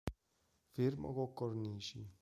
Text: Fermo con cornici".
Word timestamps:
Fermo 0.71 1.13
con 1.13 1.31
cornici". 1.35 2.03